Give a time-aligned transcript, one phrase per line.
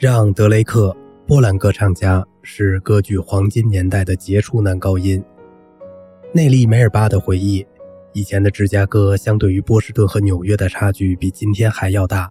[0.00, 5.20] 让·德雷克，波兰歌唱家，是歌剧黄金年代的杰出男高音。
[6.32, 7.66] 内利·梅尔巴的回忆：
[8.12, 12.30] 以前的芝加哥相对于波士顿和纽约的差距比今天还要大。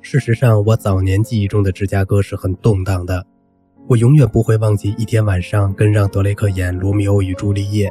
[0.00, 3.26] 事实上，我早年记忆中的芝加哥是很动荡的。
[3.88, 7.88] 我永远不会忘记一天晚上跟让·德雷克演《罗密欧与朱丽叶》，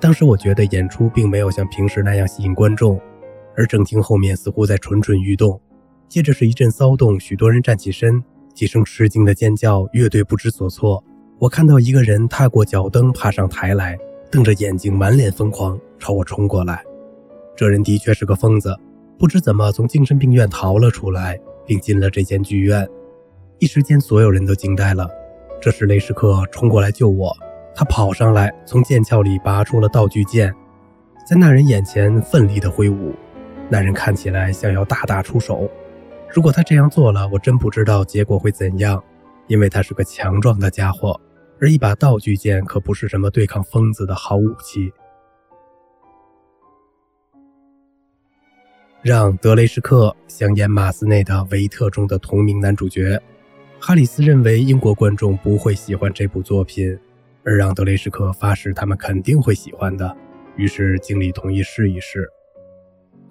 [0.00, 2.98] 当时我觉得演出并没有像平时那样吸引观众，
[3.58, 5.60] 而正厅后面似乎在蠢蠢欲动。
[6.08, 8.24] 接着是一阵骚动，许多人站起身。
[8.54, 11.02] 几声吃惊的尖叫，乐队不知所措。
[11.38, 13.98] 我看到一个人踏过脚蹬，爬上台来，
[14.30, 16.82] 瞪着眼睛，满脸疯狂，朝我冲过来。
[17.56, 18.74] 这人的确是个疯子，
[19.18, 22.88] 不知怎么从精神病院逃了出来，并进了这间剧院。
[23.58, 25.08] 一时间，所有人都惊呆了。
[25.60, 27.36] 这时，雷什克冲过来救我，
[27.74, 30.54] 他跑上来，从剑鞘里拔出了道具剑，
[31.28, 33.12] 在那人眼前奋力地挥舞。
[33.68, 35.68] 那人看起来像要大打出手。
[36.34, 39.00] 如果他这样做了，我真不知道结果会怎样，
[39.46, 41.18] 因为他是个强壮的家伙，
[41.60, 44.92] 而一把道具剑可不是什么对抗疯子的好武器。
[49.00, 53.16] 让德雷什克想演马斯内的《维特》中的同名男主角，
[53.78, 56.98] 哈里斯认为英国观众不会喜欢这部作品，
[57.44, 60.16] 而让德雷什克发誓他们肯定会喜欢的，
[60.56, 62.28] 于是经理同意试一试。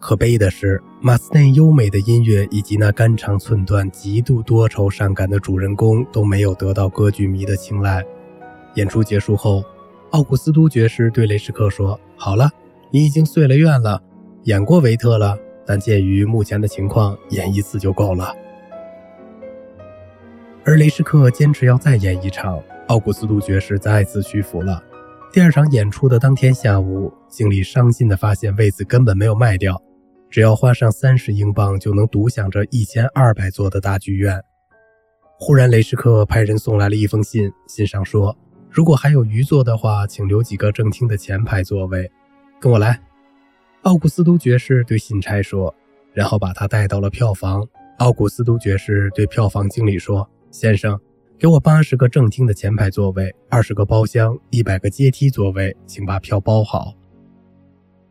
[0.04, 8.04] 可悲的是，马斯内优美的音乐以及那肝肠寸断、极度多愁善感的主人公都没有得到歌剧迷的青睐。
[8.76, 9.64] 演出结束后，
[10.12, 12.52] 奥古斯都爵士对雷什克说：“好了，
[12.92, 14.04] 你已经遂了愿了，
[14.44, 15.38] 演过维特了。
[15.66, 18.36] 但鉴于目前的情况，演一次就够了。”
[20.66, 24.84] 而雷什克坚持要再演一场，奥古斯都爵士再次屈服了。
[25.32, 29.82] 第二场演出的当天下午，经理伤心地发现位子根本没有卖掉。
[30.34, 34.44] 只要花上三十英镑，就能独享这一千二百座的大剧院。
[35.38, 38.36] 忽然，雷什克派人送来了一封信，信上说
[38.68, 42.12] ：“如果还有余座的话，请留几个正厅的前排座位。”
[42.60, 43.00] 跟我来，
[43.84, 45.72] 奥古斯都爵士对信差说，
[46.14, 47.64] 然后把他带到了票房。
[48.00, 51.00] 奥古斯都爵士对票房经理说：“先生，
[51.38, 56.92] 给我八十个正厅的前排座位，二十个包厢，一百个阶梯座位，请把票包好。”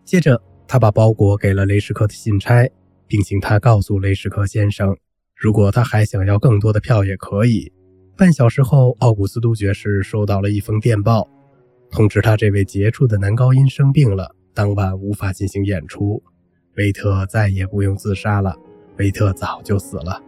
[0.06, 0.40] 接着。
[0.72, 2.66] 他把包裹给了雷什科的信差，
[3.06, 4.96] 并请他告诉雷什科先生，
[5.36, 7.70] 如果他还想要更多的票也可以。
[8.16, 11.28] 半小时后，奥古斯都爵士收到了一封电报，
[11.90, 16.22] 通知他这位杰出的男高音生病了，当晚无法进行演出。
[16.78, 18.56] 维特再也不用自杀了，
[18.96, 20.22] 维特早就死了。